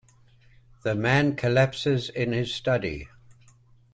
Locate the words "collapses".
1.35-2.09